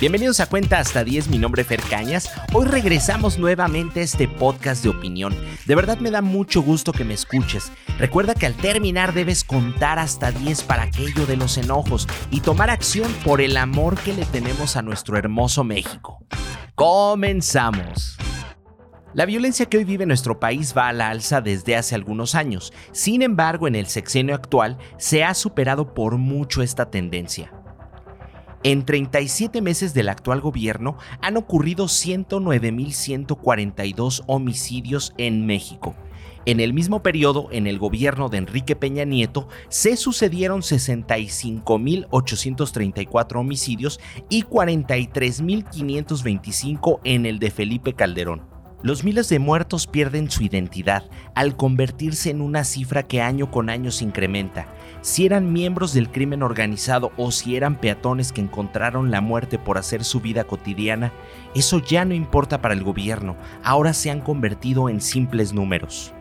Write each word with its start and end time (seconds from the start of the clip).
Bienvenidos 0.00 0.40
a 0.40 0.46
Cuenta 0.46 0.78
hasta 0.78 1.04
10, 1.04 1.28
mi 1.28 1.36
nombre 1.36 1.60
es 1.60 1.68
Fer 1.68 1.82
Cañas. 1.82 2.32
Hoy 2.54 2.64
regresamos 2.64 3.38
nuevamente 3.38 4.00
a 4.00 4.02
este 4.02 4.28
podcast 4.28 4.82
de 4.82 4.88
opinión. 4.88 5.36
De 5.66 5.74
verdad 5.74 5.98
me 5.98 6.10
da 6.10 6.22
mucho 6.22 6.62
gusto 6.62 6.92
que 6.92 7.04
me 7.04 7.12
escuches. 7.12 7.70
Recuerda 7.98 8.34
que 8.34 8.46
al 8.46 8.54
terminar 8.54 9.12
debes 9.12 9.44
contar 9.44 9.98
hasta 9.98 10.32
10 10.32 10.62
para 10.62 10.84
aquello 10.84 11.26
de 11.26 11.36
los 11.36 11.58
enojos 11.58 12.08
y 12.30 12.40
tomar 12.40 12.70
acción 12.70 13.12
por 13.26 13.42
el 13.42 13.58
amor 13.58 13.98
que 13.98 14.14
le 14.14 14.24
tenemos 14.24 14.74
a 14.76 14.80
nuestro 14.80 15.18
hermoso 15.18 15.64
México. 15.64 16.24
Comenzamos. 16.74 18.16
La 19.12 19.26
violencia 19.26 19.66
que 19.66 19.76
hoy 19.76 19.84
vive 19.84 20.06
nuestro 20.06 20.40
país 20.40 20.72
va 20.74 20.88
a 20.88 20.94
la 20.94 21.10
alza 21.10 21.42
desde 21.42 21.76
hace 21.76 21.94
algunos 21.94 22.34
años. 22.34 22.72
Sin 22.92 23.20
embargo, 23.20 23.68
en 23.68 23.74
el 23.74 23.86
sexenio 23.86 24.34
actual 24.34 24.78
se 24.96 25.24
ha 25.24 25.34
superado 25.34 25.92
por 25.92 26.16
mucho 26.16 26.62
esta 26.62 26.90
tendencia. 26.90 27.52
En 28.62 28.84
37 28.84 29.62
meses 29.62 29.94
del 29.94 30.10
actual 30.10 30.42
gobierno 30.42 30.98
han 31.22 31.38
ocurrido 31.38 31.86
109.142 31.86 34.22
homicidios 34.26 35.14
en 35.16 35.46
México. 35.46 35.94
En 36.44 36.60
el 36.60 36.74
mismo 36.74 37.02
periodo, 37.02 37.48
en 37.52 37.66
el 37.66 37.78
gobierno 37.78 38.28
de 38.28 38.36
Enrique 38.36 38.76
Peña 38.76 39.04
Nieto, 39.04 39.48
se 39.70 39.96
sucedieron 39.96 40.60
65.834 40.60 43.40
homicidios 43.40 43.98
y 44.28 44.42
43.525 44.42 47.00
en 47.04 47.24
el 47.24 47.38
de 47.38 47.50
Felipe 47.50 47.94
Calderón. 47.94 48.50
Los 48.82 49.04
miles 49.04 49.28
de 49.28 49.38
muertos 49.38 49.86
pierden 49.86 50.30
su 50.30 50.42
identidad 50.42 51.04
al 51.34 51.54
convertirse 51.54 52.30
en 52.30 52.40
una 52.40 52.64
cifra 52.64 53.02
que 53.02 53.20
año 53.20 53.50
con 53.50 53.68
año 53.68 53.90
se 53.90 54.04
incrementa. 54.04 54.68
Si 55.02 55.24
eran 55.24 55.52
miembros 55.52 55.94
del 55.94 56.10
crimen 56.10 56.42
organizado 56.42 57.10
o 57.16 57.30
si 57.30 57.56
eran 57.56 57.76
peatones 57.76 58.32
que 58.32 58.42
encontraron 58.42 59.10
la 59.10 59.22
muerte 59.22 59.58
por 59.58 59.78
hacer 59.78 60.04
su 60.04 60.20
vida 60.20 60.44
cotidiana, 60.44 61.10
eso 61.54 61.78
ya 61.78 62.04
no 62.04 62.12
importa 62.12 62.60
para 62.60 62.74
el 62.74 62.84
gobierno, 62.84 63.36
ahora 63.64 63.94
se 63.94 64.10
han 64.10 64.20
convertido 64.20 64.90
en 64.90 65.00
simples 65.00 65.54
números. 65.54 66.12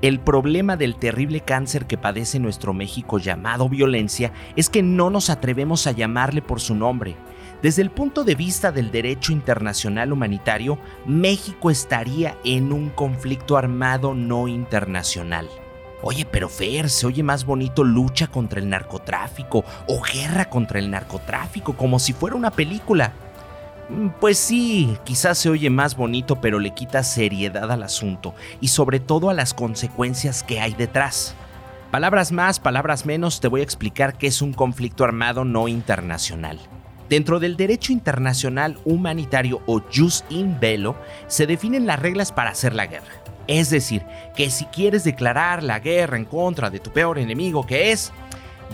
El 0.00 0.20
problema 0.20 0.76
del 0.76 0.96
terrible 0.96 1.40
cáncer 1.40 1.86
que 1.86 1.98
padece 1.98 2.38
nuestro 2.38 2.72
México 2.72 3.18
llamado 3.18 3.68
violencia 3.68 4.32
es 4.56 4.70
que 4.70 4.82
no 4.82 5.10
nos 5.10 5.28
atrevemos 5.28 5.86
a 5.86 5.92
llamarle 5.92 6.40
por 6.40 6.60
su 6.60 6.74
nombre. 6.74 7.16
Desde 7.62 7.82
el 7.82 7.90
punto 7.90 8.24
de 8.24 8.34
vista 8.34 8.72
del 8.72 8.90
derecho 8.90 9.32
internacional 9.32 10.12
humanitario, 10.12 10.78
México 11.06 11.70
estaría 11.70 12.36
en 12.44 12.72
un 12.72 12.90
conflicto 12.90 13.56
armado 13.56 14.14
no 14.14 14.48
internacional. 14.48 15.48
Oye, 16.06 16.26
pero 16.26 16.50
Fer, 16.50 16.90
se 16.90 17.06
oye 17.06 17.22
más 17.22 17.46
bonito 17.46 17.82
lucha 17.82 18.26
contra 18.26 18.60
el 18.60 18.68
narcotráfico 18.68 19.64
o 19.88 20.02
guerra 20.02 20.50
contra 20.50 20.78
el 20.78 20.90
narcotráfico, 20.90 21.74
como 21.78 21.98
si 21.98 22.12
fuera 22.12 22.36
una 22.36 22.50
película. 22.50 23.14
Mm, 23.88 24.08
pues 24.20 24.38
sí, 24.38 24.98
quizás 25.04 25.38
se 25.38 25.48
oye 25.48 25.70
más 25.70 25.96
bonito, 25.96 26.42
pero 26.42 26.58
le 26.58 26.74
quita 26.74 27.02
seriedad 27.02 27.72
al 27.72 27.82
asunto 27.82 28.34
y 28.60 28.68
sobre 28.68 29.00
todo 29.00 29.30
a 29.30 29.34
las 29.34 29.54
consecuencias 29.54 30.42
que 30.42 30.60
hay 30.60 30.74
detrás. 30.74 31.34
Palabras 31.90 32.32
más, 32.32 32.60
palabras 32.60 33.06
menos, 33.06 33.40
te 33.40 33.48
voy 33.48 33.62
a 33.62 33.64
explicar 33.64 34.18
qué 34.18 34.26
es 34.26 34.42
un 34.42 34.52
conflicto 34.52 35.04
armado 35.04 35.46
no 35.46 35.68
internacional. 35.68 36.60
Dentro 37.08 37.40
del 37.40 37.56
derecho 37.56 37.94
internacional 37.94 38.78
humanitario 38.84 39.62
o 39.64 39.80
jus 39.80 40.22
in 40.28 40.60
bello 40.60 40.96
se 41.28 41.46
definen 41.46 41.86
las 41.86 41.98
reglas 41.98 42.30
para 42.30 42.50
hacer 42.50 42.74
la 42.74 42.84
guerra. 42.86 43.23
Es 43.46 43.70
decir, 43.70 44.04
que 44.36 44.50
si 44.50 44.64
quieres 44.66 45.04
declarar 45.04 45.62
la 45.62 45.80
guerra 45.80 46.16
en 46.16 46.24
contra 46.24 46.70
de 46.70 46.80
tu 46.80 46.90
peor 46.90 47.18
enemigo 47.18 47.66
que 47.66 47.92
es, 47.92 48.12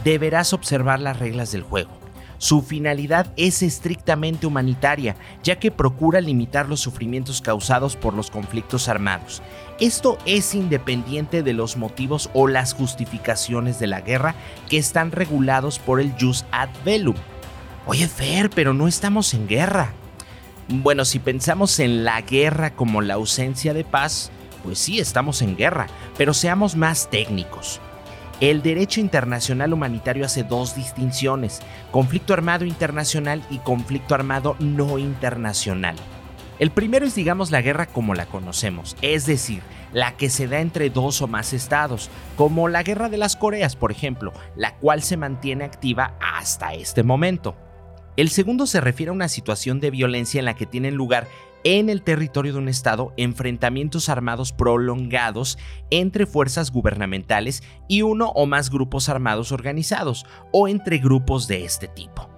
deberás 0.04 0.52
observar 0.52 1.00
las 1.00 1.18
reglas 1.18 1.52
del 1.52 1.62
juego. 1.62 1.90
Su 2.38 2.62
finalidad 2.62 3.26
es 3.36 3.62
estrictamente 3.62 4.46
humanitaria, 4.46 5.14
ya 5.42 5.58
que 5.58 5.70
procura 5.70 6.22
limitar 6.22 6.68
los 6.68 6.80
sufrimientos 6.80 7.42
causados 7.42 7.96
por 7.96 8.14
los 8.14 8.30
conflictos 8.30 8.88
armados. 8.88 9.42
Esto 9.78 10.16
es 10.24 10.54
independiente 10.54 11.42
de 11.42 11.52
los 11.52 11.76
motivos 11.76 12.30
o 12.32 12.48
las 12.48 12.72
justificaciones 12.72 13.78
de 13.78 13.88
la 13.88 14.00
guerra 14.00 14.34
que 14.70 14.78
están 14.78 15.12
regulados 15.12 15.78
por 15.78 16.00
el 16.00 16.14
jus 16.18 16.46
ad 16.50 16.70
bellum, 16.82 17.16
Oye, 17.86 18.06
Fer, 18.06 18.50
pero 18.50 18.72
no 18.72 18.86
estamos 18.86 19.34
en 19.34 19.48
guerra. 19.48 19.92
Bueno, 20.68 21.04
si 21.04 21.18
pensamos 21.18 21.78
en 21.80 22.04
la 22.04 22.20
guerra 22.20 22.70
como 22.74 23.00
la 23.00 23.14
ausencia 23.14 23.74
de 23.74 23.84
paz, 23.84 24.30
pues 24.62 24.78
sí, 24.78 25.00
estamos 25.00 25.42
en 25.42 25.56
guerra, 25.56 25.86
pero 26.16 26.34
seamos 26.34 26.76
más 26.76 27.08
técnicos. 27.10 27.80
El 28.40 28.62
derecho 28.62 29.00
internacional 29.00 29.74
humanitario 29.74 30.24
hace 30.24 30.44
dos 30.44 30.74
distinciones, 30.74 31.60
conflicto 31.90 32.32
armado 32.32 32.64
internacional 32.64 33.42
y 33.50 33.58
conflicto 33.58 34.14
armado 34.14 34.56
no 34.58 34.98
internacional. 34.98 35.96
El 36.58 36.70
primero 36.70 37.06
es, 37.06 37.14
digamos, 37.14 37.50
la 37.50 37.62
guerra 37.62 37.86
como 37.86 38.14
la 38.14 38.26
conocemos, 38.26 38.96
es 39.02 39.26
decir, 39.26 39.62
la 39.92 40.16
que 40.16 40.30
se 40.30 40.46
da 40.46 40.60
entre 40.60 40.90
dos 40.90 41.20
o 41.22 41.26
más 41.26 41.52
estados, 41.52 42.10
como 42.36 42.68
la 42.68 42.82
guerra 42.82 43.08
de 43.08 43.18
las 43.18 43.36
Coreas, 43.36 43.76
por 43.76 43.92
ejemplo, 43.92 44.32
la 44.56 44.76
cual 44.76 45.02
se 45.02 45.16
mantiene 45.16 45.64
activa 45.64 46.16
hasta 46.20 46.74
este 46.74 47.02
momento. 47.02 47.56
El 48.16 48.28
segundo 48.28 48.66
se 48.66 48.80
refiere 48.80 49.10
a 49.10 49.14
una 49.14 49.28
situación 49.28 49.80
de 49.80 49.90
violencia 49.90 50.38
en 50.38 50.44
la 50.44 50.54
que 50.54 50.66
tienen 50.66 50.94
lugar 50.94 51.28
en 51.64 51.88
el 51.90 52.02
territorio 52.02 52.52
de 52.52 52.58
un 52.58 52.68
Estado 52.68 53.12
enfrentamientos 53.16 54.08
armados 54.08 54.52
prolongados 54.52 55.58
entre 55.90 56.26
fuerzas 56.26 56.70
gubernamentales 56.70 57.62
y 57.88 58.02
uno 58.02 58.30
o 58.34 58.46
más 58.46 58.70
grupos 58.70 59.08
armados 59.08 59.52
organizados, 59.52 60.26
o 60.52 60.68
entre 60.68 60.98
grupos 60.98 61.48
de 61.48 61.64
este 61.64 61.88
tipo. 61.88 62.28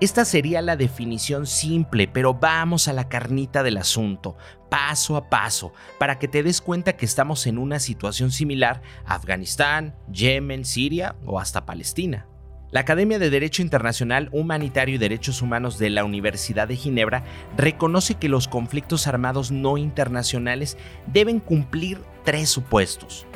Esta 0.00 0.24
sería 0.24 0.62
la 0.62 0.76
definición 0.76 1.44
simple, 1.44 2.06
pero 2.06 2.32
vamos 2.32 2.86
a 2.86 2.92
la 2.92 3.08
carnita 3.08 3.64
del 3.64 3.78
asunto, 3.78 4.36
paso 4.70 5.16
a 5.16 5.28
paso, 5.28 5.72
para 5.98 6.20
que 6.20 6.28
te 6.28 6.44
des 6.44 6.60
cuenta 6.60 6.96
que 6.96 7.04
estamos 7.04 7.48
en 7.48 7.58
una 7.58 7.80
situación 7.80 8.30
similar 8.30 8.80
a 9.04 9.14
Afganistán, 9.14 9.96
Yemen, 10.12 10.64
Siria 10.64 11.16
o 11.26 11.40
hasta 11.40 11.66
Palestina. 11.66 12.28
La 12.70 12.80
Academia 12.80 13.18
de 13.18 13.30
Derecho 13.30 13.62
Internacional 13.62 14.28
Humanitario 14.30 14.96
y 14.96 14.98
Derechos 14.98 15.40
Humanos 15.40 15.78
de 15.78 15.88
la 15.88 16.04
Universidad 16.04 16.68
de 16.68 16.76
Ginebra 16.76 17.24
reconoce 17.56 18.16
que 18.16 18.28
los 18.28 18.46
conflictos 18.46 19.06
armados 19.06 19.50
no 19.50 19.78
internacionales 19.78 20.76
deben 21.06 21.40
cumplir 21.40 21.98
tres 22.24 22.50
supuestos. 22.50 23.26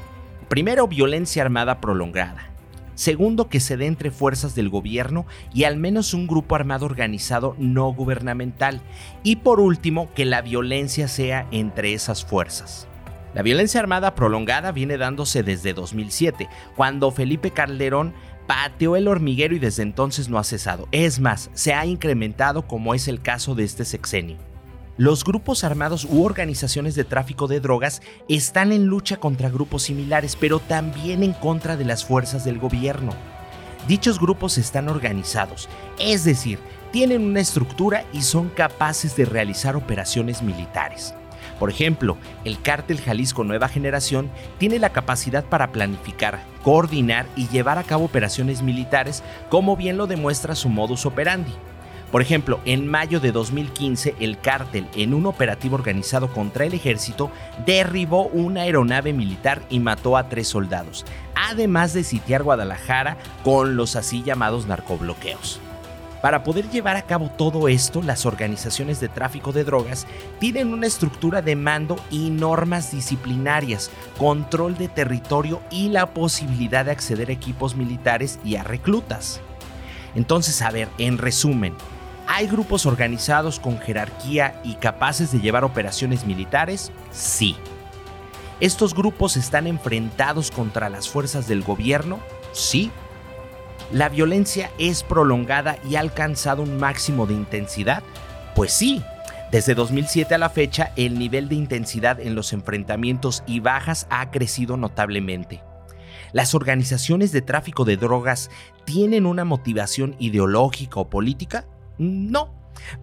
Primero, 0.51 0.87
violencia 0.87 1.43
armada 1.43 1.81
prolongada. 1.81 2.51
Segundo, 2.95 3.49
que 3.49 3.61
se 3.61 3.79
dé 3.79 3.87
entre 3.87 4.11
fuerzas 4.11 4.55
del 4.55 4.69
gobierno 4.69 5.25
y 5.55 5.65
al 5.65 5.79
menos 5.79 6.13
un 6.13 6.27
grupo 6.27 6.55
armado 6.55 6.85
organizado 6.85 7.57
no 7.59 7.91
gubernamental. 7.91 8.83
Y 9.23 9.37
por 9.37 9.61
último, 9.61 10.13
que 10.15 10.27
la 10.27 10.43
violencia 10.43 11.09
sea 11.09 11.47
entre 11.53 11.95
esas 11.95 12.23
fuerzas. 12.23 12.87
La 13.35 13.41
violencia 13.41 13.81
armada 13.81 14.15
prolongada 14.15 14.73
viene 14.73 14.99
dándose 14.99 15.43
desde 15.43 15.73
2007, 15.73 16.51
cuando 16.77 17.11
Felipe 17.11 17.51
Calderón 17.51 18.13
pateó 18.47 18.97
el 18.97 19.09
hormiguero 19.09 19.55
y 19.55 19.59
desde 19.59 19.83
entonces 19.83 20.29
no 20.29 20.39
ha 20.39 20.45
cesado. 20.45 20.89
Es 20.93 21.21
más, 21.21 21.51
se 21.55 21.75
ha 21.75 21.87
incrementado 21.87 22.67
como 22.67 22.95
es 22.95 23.09
el 23.09 23.21
caso 23.21 23.55
de 23.55 23.65
este 23.65 23.85
sexenio. 23.85 24.37
Los 24.99 25.25
grupos 25.25 25.65
armados 25.65 26.05
u 26.05 26.23
organizaciones 26.23 26.95
de 26.95 27.05
tráfico 27.05 27.49
de 27.49 27.61
drogas 27.61 28.03
están 28.29 28.73
en 28.73 28.87
lucha 28.87 29.17
contra 29.17 29.49
grupos 29.49 29.85
similares, 29.85 30.37
pero 30.39 30.59
también 30.59 31.23
en 31.23 31.33
contra 31.33 31.77
de 31.77 31.85
las 31.85 32.05
fuerzas 32.05 32.45
del 32.45 32.59
gobierno. 32.59 33.13
Dichos 33.89 34.21
grupos 34.21 34.59
están 34.59 34.89
organizados, 34.89 35.69
es 35.99 36.25
decir, 36.25 36.59
tienen 36.93 37.23
una 37.23 37.41
estructura 37.41 38.05
y 38.13 38.23
son 38.23 38.51
capaces 38.51 39.17
de 39.17 39.25
realizar 39.25 39.77
operaciones 39.77 40.43
militares. 40.43 41.15
Por 41.63 41.71
ejemplo, 41.71 42.17
el 42.45 42.61
cártel 42.61 43.01
Jalisco 43.01 43.45
Nueva 43.45 43.69
Generación 43.69 44.33
tiene 44.59 44.81
la 44.81 44.91
capacidad 44.91 45.45
para 45.45 45.71
planificar, 45.71 46.43
coordinar 46.65 47.27
y 47.37 47.47
llevar 47.47 47.79
a 47.79 47.85
cabo 47.85 48.05
operaciones 48.05 48.63
militares, 48.63 49.23
como 49.49 49.77
bien 49.77 49.97
lo 49.97 50.09
demuestra 50.09 50.57
su 50.57 50.69
modus 50.69 51.07
operandi. 51.07 51.53
Por 52.11 52.21
ejemplo, 52.21 52.59
en 52.65 52.89
mayo 52.89 53.21
de 53.21 53.31
2015, 53.31 54.17
el 54.19 54.41
cártel, 54.41 54.89
en 54.97 55.15
un 55.15 55.25
operativo 55.25 55.77
organizado 55.77 56.33
contra 56.33 56.65
el 56.65 56.75
ejército, 56.75 57.31
derribó 57.65 58.25
una 58.25 58.63
aeronave 58.63 59.13
militar 59.13 59.63
y 59.71 59.79
mató 59.79 60.17
a 60.17 60.29
tres 60.29 60.49
soldados, 60.49 61.07
además 61.37 61.93
de 61.93 62.03
sitiar 62.03 62.43
Guadalajara 62.43 63.19
con 63.45 63.77
los 63.77 63.95
así 63.95 64.25
llamados 64.25 64.67
narcobloqueos. 64.67 65.61
Para 66.23 66.45
poder 66.45 66.71
llevar 66.71 66.95
a 66.95 67.03
cabo 67.03 67.33
todo 67.37 67.67
esto, 67.67 68.01
las 68.01 68.27
organizaciones 68.27 69.01
de 69.01 69.09
tráfico 69.09 69.51
de 69.51 69.65
drogas 69.65 70.07
tienen 70.39 70.73
una 70.73 70.87
estructura 70.87 71.43
de 71.43 71.57
mando 71.57 71.97
y 72.13 72.31
normas 72.31 72.93
disciplinarias, 72.93 73.91
control 74.19 74.79
de 74.79 74.87
territorio 74.87 75.61
y 75.69 75.89
la 75.89 76.15
posibilidad 76.15 76.85
de 76.85 76.93
acceder 76.93 77.29
a 77.29 77.33
equipos 77.33 77.75
militares 77.75 78.39
y 78.45 78.55
a 78.55 78.63
reclutas. 78.63 79.41
Entonces, 80.15 80.63
a 80.63 80.71
ver, 80.71 80.89
en 80.99 81.19
resumen, 81.19 81.75
¿hay 82.29 82.47
grupos 82.47 82.87
organizados 82.87 83.59
con 83.59 83.81
jerarquía 83.81 84.61
y 84.63 84.75
capaces 84.75 85.33
de 85.33 85.41
llevar 85.41 85.65
operaciones 85.65 86.25
militares? 86.25 86.93
Sí. 87.11 87.57
¿Estos 88.61 88.95
grupos 88.95 89.37
están 89.37 89.67
enfrentados 89.67 90.53
contra 90.53 90.89
las 90.89 91.09
fuerzas 91.09 91.49
del 91.49 91.63
gobierno? 91.63 92.21
Sí. 92.53 92.93
¿La 93.93 94.09
violencia 94.09 94.71
es 94.79 95.03
prolongada 95.03 95.77
y 95.87 95.97
ha 95.97 96.01
alcanzado 96.01 96.63
un 96.63 96.79
máximo 96.79 97.27
de 97.27 97.35
intensidad? 97.35 98.03
Pues 98.55 98.73
sí. 98.73 99.03
Desde 99.51 99.75
2007 99.75 100.35
a 100.35 100.39
la 100.39 100.49
fecha, 100.49 100.93
el 100.97 101.19
nivel 101.19 101.51
de 101.51 101.57
intensidad 101.57 102.19
en 102.19 102.35
los 102.35 102.55
enfrentamientos 102.55 103.45
y 103.47 103.61
bajas 103.61 104.07
ha 104.09 104.31
crecido 104.31 104.79
notablemente. 104.79 105.63
¿Las 106.33 106.55
organizaciones 106.55 107.33
de 107.33 107.43
tráfico 107.43 107.85
de 107.85 107.99
drogas 107.99 108.51
tienen 108.87 109.27
una 109.27 109.45
motivación 109.45 110.17
ideológica 110.19 110.99
o 110.99 111.11
política? 111.11 111.67
No, 111.99 112.55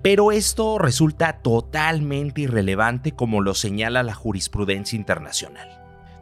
pero 0.01 0.31
esto 0.31 0.79
resulta 0.79 1.33
totalmente 1.33 2.41
irrelevante 2.41 3.11
como 3.11 3.41
lo 3.41 3.53
señala 3.53 4.01
la 4.01 4.15
jurisprudencia 4.15 4.97
internacional. 4.97 5.78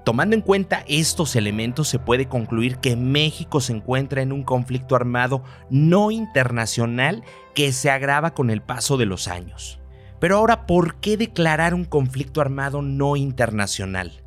Tomando 0.07 0.37
en 0.37 0.41
cuenta 0.41 0.85
estos 0.87 1.35
elementos 1.35 1.89
se 1.89 1.99
puede 1.99 2.29
concluir 2.29 2.77
que 2.77 2.95
México 2.95 3.59
se 3.59 3.73
encuentra 3.73 4.21
en 4.21 4.31
un 4.31 4.43
conflicto 4.43 4.95
armado 4.95 5.43
no 5.69 6.11
internacional 6.11 7.25
que 7.53 7.73
se 7.73 7.89
agrava 7.91 8.33
con 8.33 8.49
el 8.49 8.61
paso 8.61 8.95
de 8.95 9.05
los 9.05 9.27
años. 9.27 9.81
Pero 10.21 10.37
ahora, 10.37 10.65
¿por 10.65 11.01
qué 11.01 11.17
declarar 11.17 11.73
un 11.73 11.83
conflicto 11.83 12.39
armado 12.39 12.81
no 12.81 13.17
internacional? 13.17 14.23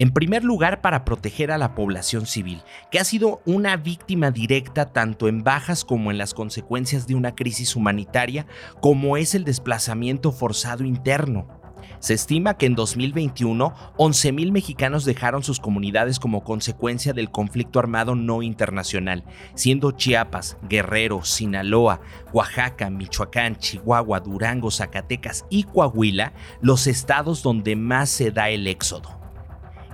En 0.00 0.10
primer 0.10 0.42
lugar, 0.42 0.80
para 0.80 1.04
proteger 1.04 1.52
a 1.52 1.58
la 1.58 1.76
población 1.76 2.26
civil, 2.26 2.64
que 2.90 2.98
ha 2.98 3.04
sido 3.04 3.40
una 3.46 3.76
víctima 3.76 4.32
directa 4.32 4.92
tanto 4.92 5.28
en 5.28 5.44
bajas 5.44 5.84
como 5.84 6.10
en 6.10 6.18
las 6.18 6.34
consecuencias 6.34 7.06
de 7.06 7.14
una 7.14 7.36
crisis 7.36 7.76
humanitaria, 7.76 8.46
como 8.80 9.16
es 9.16 9.36
el 9.36 9.44
desplazamiento 9.44 10.32
forzado 10.32 10.82
interno. 10.82 11.63
Se 12.00 12.14
estima 12.14 12.58
que 12.58 12.66
en 12.66 12.74
2021 12.74 13.74
11.000 13.96 14.52
mexicanos 14.52 15.04
dejaron 15.04 15.42
sus 15.42 15.60
comunidades 15.60 16.18
como 16.18 16.44
consecuencia 16.44 17.12
del 17.12 17.30
conflicto 17.30 17.78
armado 17.78 18.14
no 18.14 18.42
internacional, 18.42 19.24
siendo 19.54 19.92
Chiapas, 19.92 20.56
Guerrero, 20.68 21.24
Sinaloa, 21.24 22.00
Oaxaca, 22.32 22.90
Michoacán, 22.90 23.56
Chihuahua, 23.56 24.20
Durango, 24.20 24.70
Zacatecas 24.70 25.44
y 25.50 25.64
Coahuila 25.64 26.32
los 26.60 26.86
estados 26.86 27.42
donde 27.42 27.76
más 27.76 28.10
se 28.10 28.30
da 28.30 28.50
el 28.50 28.66
éxodo. 28.66 29.24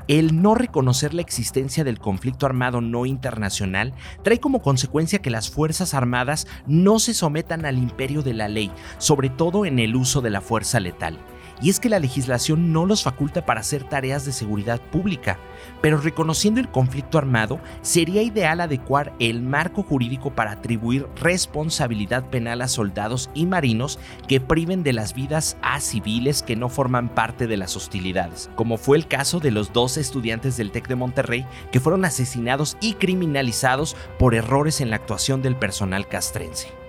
El 0.08 0.42
no 0.42 0.56
reconocer 0.56 1.14
la 1.14 1.20
existencia 1.20 1.84
del 1.84 2.00
conflicto 2.00 2.44
armado 2.44 2.80
no 2.80 3.06
internacional 3.06 3.94
trae 4.24 4.40
como 4.40 4.60
consecuencia 4.60 5.22
que 5.22 5.30
las 5.30 5.50
Fuerzas 5.50 5.94
Armadas 5.94 6.48
no 6.66 6.98
se 6.98 7.14
sometan 7.14 7.64
al 7.64 7.78
imperio 7.78 8.22
de 8.22 8.34
la 8.34 8.48
ley, 8.48 8.72
sobre 8.98 9.28
todo 9.28 9.64
en 9.64 9.78
el 9.78 9.94
uso 9.94 10.20
de 10.20 10.30
la 10.30 10.40
fuerza 10.40 10.80
letal 10.80 11.20
y 11.60 11.70
es 11.70 11.80
que 11.80 11.88
la 11.88 11.98
legislación 11.98 12.72
no 12.72 12.86
los 12.86 13.02
faculta 13.02 13.44
para 13.44 13.60
hacer 13.60 13.84
tareas 13.84 14.24
de 14.24 14.32
seguridad 14.32 14.80
pública, 14.80 15.38
pero 15.80 15.98
reconociendo 15.98 16.60
el 16.60 16.70
conflicto 16.70 17.18
armado, 17.18 17.60
sería 17.82 18.22
ideal 18.22 18.60
adecuar 18.60 19.12
el 19.18 19.42
marco 19.42 19.82
jurídico 19.82 20.30
para 20.30 20.52
atribuir 20.52 21.06
responsabilidad 21.16 22.28
penal 22.30 22.62
a 22.62 22.68
soldados 22.68 23.30
y 23.34 23.46
marinos 23.46 23.98
que 24.28 24.40
priven 24.40 24.82
de 24.82 24.92
las 24.92 25.14
vidas 25.14 25.56
a 25.62 25.80
civiles 25.80 26.42
que 26.42 26.56
no 26.56 26.68
forman 26.68 27.08
parte 27.08 27.46
de 27.46 27.56
las 27.56 27.76
hostilidades, 27.76 28.50
como 28.56 28.76
fue 28.76 28.96
el 28.96 29.06
caso 29.06 29.40
de 29.40 29.50
los 29.50 29.72
dos 29.72 29.96
estudiantes 29.96 30.56
del 30.56 30.70
TEC 30.70 30.88
de 30.88 30.96
Monterrey 30.96 31.46
que 31.72 31.80
fueron 31.80 32.04
asesinados 32.04 32.76
y 32.80 32.94
criminalizados 32.94 33.96
por 34.18 34.34
errores 34.34 34.80
en 34.80 34.90
la 34.90 34.96
actuación 34.96 35.42
del 35.42 35.56
personal 35.56 36.08
castrense. 36.08 36.79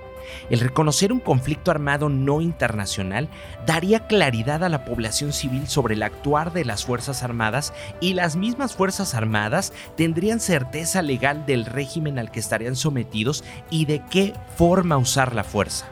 El 0.50 0.60
reconocer 0.60 1.12
un 1.12 1.20
conflicto 1.20 1.72
armado 1.72 2.10
no 2.10 2.42
internacional 2.42 3.30
daría 3.66 4.08
claridad 4.08 4.64
a 4.64 4.70
la 4.70 4.86
población 4.86 5.34
civil 5.34 5.68
sobre 5.68 5.96
el 5.96 6.04
actuar 6.04 6.54
de 6.54 6.66
las 6.66 6.86
Fuerzas 6.86 7.24
Armadas 7.24 7.74
y 8.00 8.14
las 8.14 8.36
mismas 8.36 8.76
Fuerzas 8.76 9.14
Armadas 9.14 9.74
tendrían 9.96 10.40
certeza 10.40 11.02
legal 11.02 11.46
del 11.46 11.66
régimen 11.66 12.20
al 12.20 12.32
que 12.32 12.40
estarían 12.40 12.76
sometidos 12.76 13.44
y 13.70 13.86
de 13.86 14.02
qué 14.10 14.34
forma 14.56 14.98
usar 14.98 15.36
la 15.36 15.44
fuerza. 15.44 15.88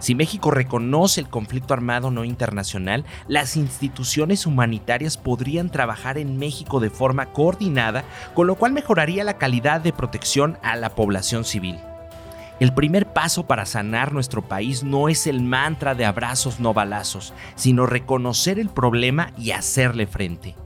Si 0.00 0.14
México 0.14 0.50
reconoce 0.50 1.20
el 1.20 1.28
conflicto 1.28 1.74
armado 1.74 2.10
no 2.10 2.24
internacional, 2.24 3.04
las 3.28 3.56
instituciones 3.56 4.46
humanitarias 4.46 5.18
podrían 5.18 5.68
trabajar 5.68 6.16
en 6.16 6.38
México 6.38 6.80
de 6.80 6.88
forma 6.88 7.26
coordinada, 7.32 8.04
con 8.34 8.46
lo 8.46 8.54
cual 8.54 8.72
mejoraría 8.72 9.24
la 9.24 9.36
calidad 9.36 9.82
de 9.82 9.92
protección 9.92 10.58
a 10.62 10.74
la 10.76 10.94
población 10.94 11.44
civil. 11.44 11.78
El 12.60 12.72
primer 12.74 13.12
paso 13.14 13.46
para 13.46 13.64
sanar 13.64 14.12
nuestro 14.12 14.42
país 14.42 14.84
no 14.84 15.08
es 15.08 15.26
el 15.26 15.40
mantra 15.40 15.94
de 15.94 16.04
abrazos 16.04 16.60
no 16.60 16.74
balazos, 16.74 17.32
sino 17.54 17.86
reconocer 17.86 18.58
el 18.58 18.68
problema 18.68 19.32
y 19.38 19.52
hacerle 19.52 20.06
frente. 20.06 20.56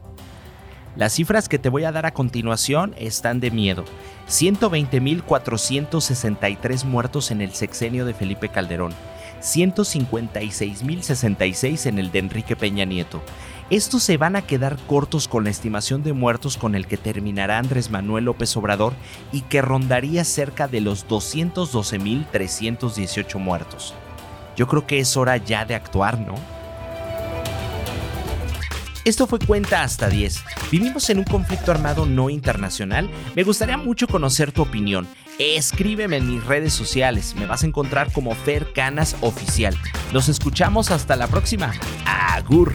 Las 0.97 1.13
cifras 1.13 1.49
que 1.49 1.61
te 1.61 1.69
voy 1.69 1.85
a 1.85 1.93
dar 1.93 2.05
a 2.05 2.13
continuación 2.13 2.97
están 2.99 3.39
de 3.39 3.53
miedo. 3.53 3.85
120.463 4.29 6.85
muertos 6.85 7.31
en 7.31 7.41
el 7.41 7.53
sexenio 7.53 8.05
de 8.05 8.15
Felipe 8.15 8.49
Calderón, 8.49 8.93
156.066 9.41 11.87
en 11.87 12.01
el 12.01 12.11
de 12.11 12.19
Enrique 12.19 12.57
Peña 12.57 12.85
Nieto, 12.85 13.23
estos 13.77 14.03
se 14.05 14.17
van 14.19 14.37
a 14.37 14.43
quedar 14.43 14.77
cortos 14.87 15.27
con 15.27 15.43
la 15.45 15.51
estimación 15.51 16.05
de 16.05 16.13
muertos 16.13 16.57
con 16.57 16.77
el 16.77 16.87
que 16.87 16.97
terminará 16.97 17.59
Andrés 17.59 17.91
Manuel 17.91 18.27
López 18.27 18.57
Obrador 18.57 18.93
y 19.33 19.41
que 19.41 19.63
rondaría 19.63 20.23
cerca 20.25 20.69
de 20.69 20.81
los 20.81 21.09
212.318 21.09 23.37
muertos. 23.41 23.95
Yo 24.57 24.69
creo 24.69 24.87
que 24.87 25.01
es 25.01 25.17
hora 25.17 25.39
ya 25.39 25.65
de 25.65 25.75
actuar, 25.75 26.21
¿no? 26.21 26.37
Esto 29.05 29.27
fue 29.27 29.41
Cuenta 29.41 29.83
hasta 29.83 30.09
10. 30.09 30.45
¿Vivimos 30.71 31.11
en 31.11 31.19
un 31.19 31.25
conflicto 31.25 31.73
armado 31.73 32.07
no 32.07 32.31
internacional? 32.31 33.11
Me 33.35 33.43
gustaría 33.43 33.77
mucho 33.77 34.07
conocer 34.07 34.53
tu 34.53 34.63
opinión. 34.63 35.09
Escríbeme 35.41 36.19
en 36.19 36.31
mis 36.31 36.45
redes 36.45 36.73
sociales. 36.73 37.35
Me 37.35 37.47
vas 37.47 37.65
a 37.65 37.67
encontrar 37.67 38.13
como 38.13 38.37
Fer 38.37 38.73
Canas 38.73 39.17
Oficial. 39.21 39.77
Nos 40.13 40.29
escuchamos 40.29 40.93
hasta 40.93 41.17
la 41.17 41.27
próxima. 41.27 41.73
Agur. 42.07 42.73